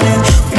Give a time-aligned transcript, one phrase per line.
[0.00, 0.49] La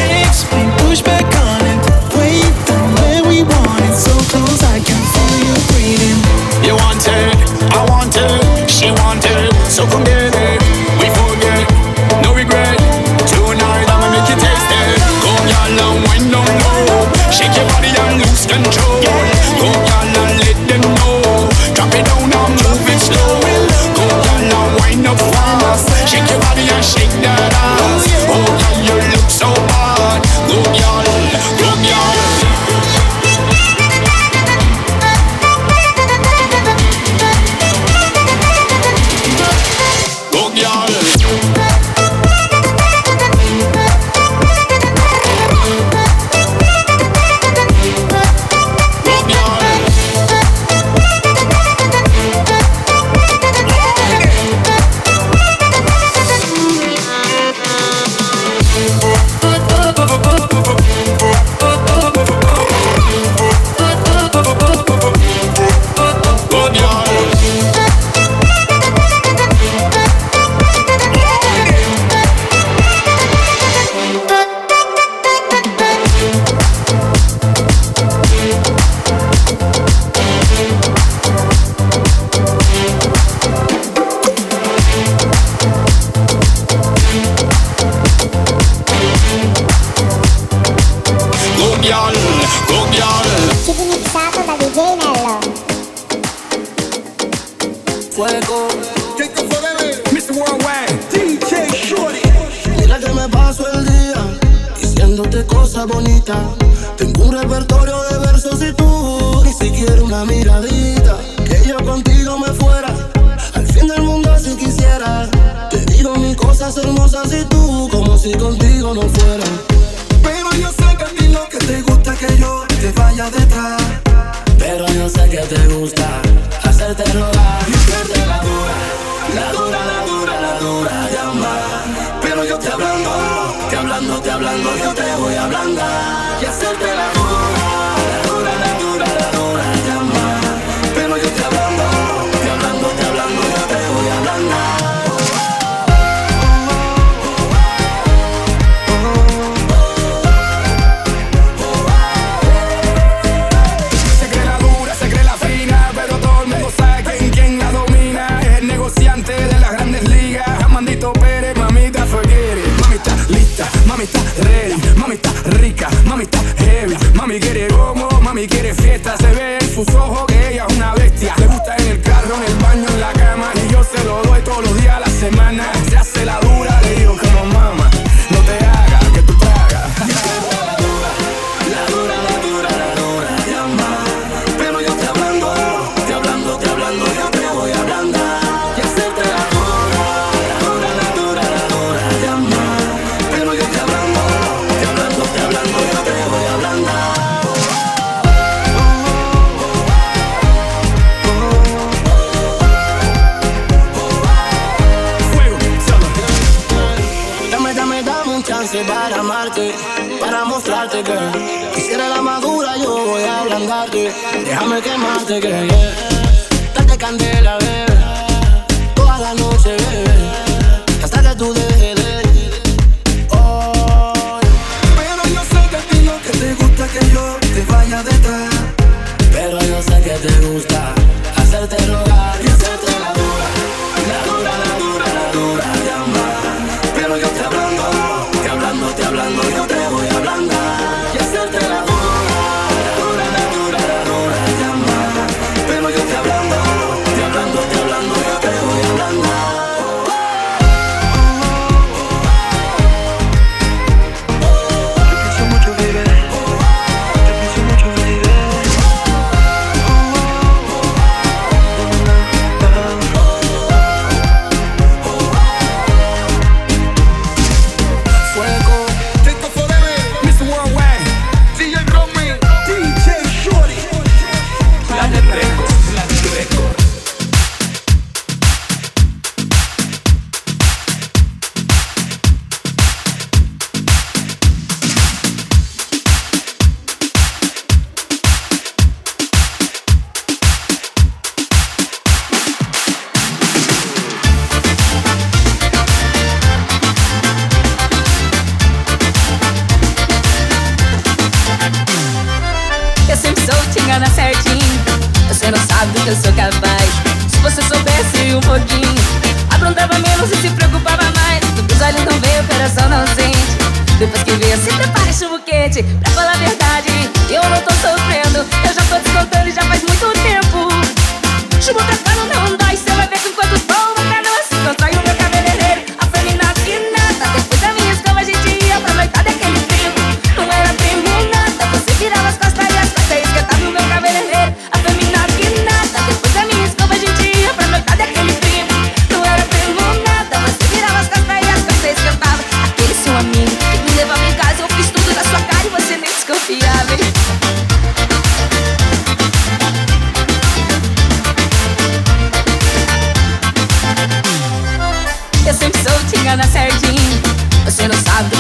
[231.62, 232.11] yo te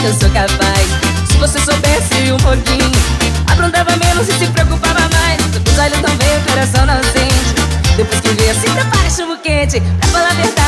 [0.01, 0.87] que eu sou capaz.
[1.29, 2.91] Se você soubesse um pouquinho
[3.51, 5.39] Aprontava menos e se preocupava mais.
[5.45, 7.95] Os olhos não veem, o coração não sente.
[7.95, 10.60] Depois que vê, assim, prepara, chumbo quente Pra falar a verdade.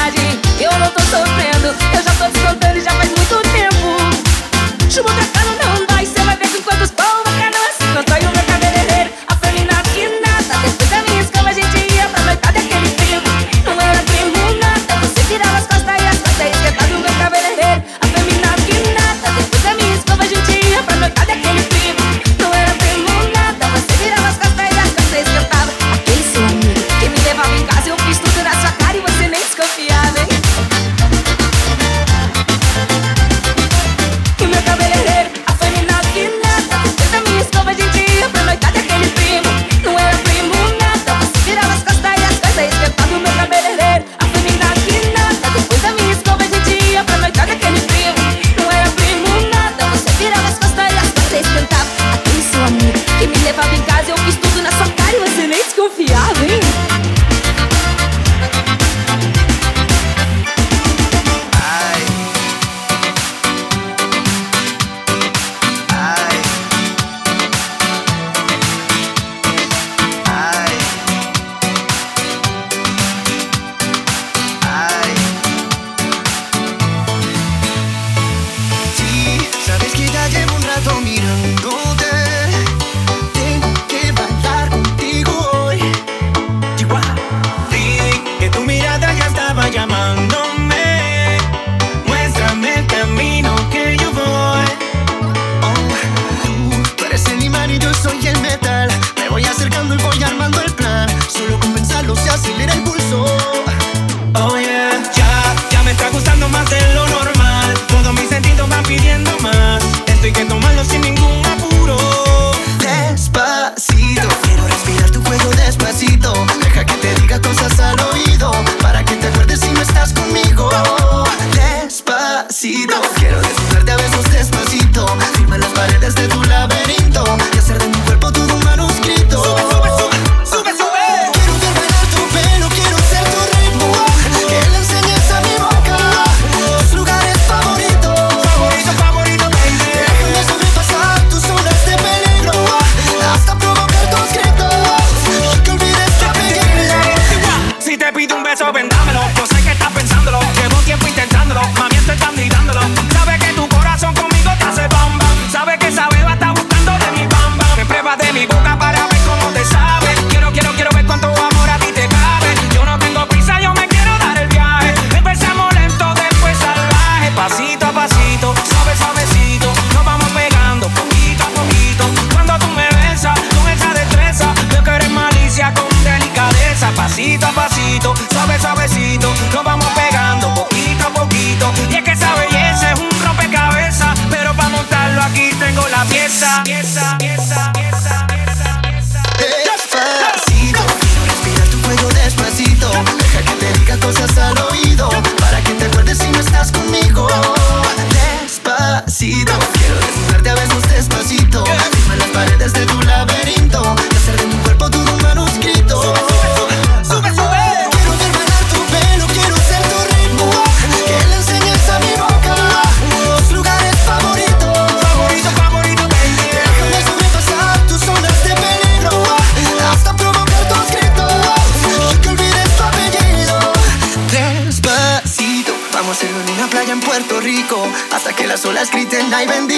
[229.34, 229.73] Reina y.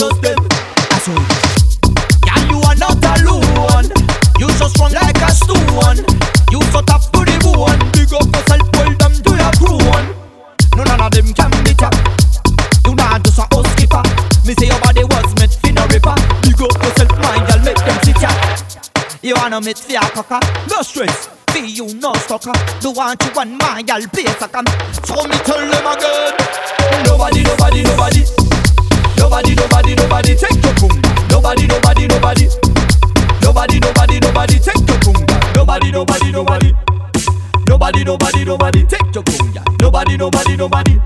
[0.00, 0.40] trust them
[1.04, 1.60] saw it
[2.24, 3.88] Girl, you are not alone.
[4.40, 6.00] You so strong like a stone.
[6.52, 7.80] You so tough to the bone.
[7.92, 10.04] Big up yourself, well them to your crown.
[10.76, 11.92] No none of them can be top.
[12.86, 14.00] You not just a house skipper.
[14.48, 16.16] Me say your body was made for no ripper.
[16.44, 18.32] Big up yourself, my girl, make them sit ya.
[19.20, 20.40] You wanna meet for cocker?
[20.68, 21.28] No stress.
[21.52, 22.56] Be you no stalker.
[22.80, 24.64] Do want you want my girl play soccer.
[25.04, 26.34] So me tell them again.
[27.04, 28.39] Nobody, nobody, nobody.
[29.20, 31.00] Nobody, nobody, nobody take your boom.
[31.30, 32.48] Nobody, nobody, nobody.
[33.42, 35.26] Nobody, nobody, nobody take your boom.
[35.54, 36.72] Nobody, nobody, nobody.
[37.68, 39.54] Nobody, nobody, nobody take your boom.
[39.80, 40.98] Nobody, nobody, nobody.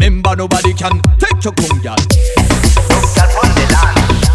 [0.00, 1.96] Remember nobody can take your boom, girl.
[3.16, 4.25] My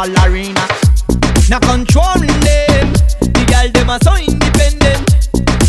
[0.00, 0.64] ballerina.
[1.50, 2.88] Now controlling them,
[3.20, 5.04] the girl them are so independent.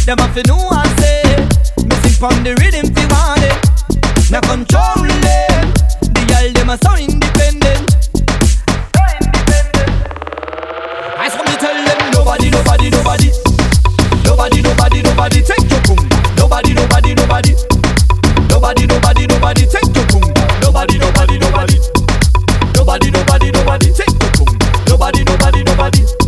[0.08, 1.20] Them have to know I say,
[1.84, 3.60] missing from the rhythm fi want it.
[4.32, 5.68] Now controlling them,
[6.16, 7.84] the girl them are so independent.
[8.96, 10.00] So independent.
[11.20, 13.30] I saw me tell them nobody, nobody, nobody,
[14.24, 16.08] nobody, nobody, nobody take your boom.
[16.40, 17.52] Nobody, nobody, nobody,
[18.48, 19.31] nobody, nobody, nobody
[22.92, 24.58] Nobody, nobody, nobody take your boom.
[24.90, 26.21] Nobody, nobody, nobody.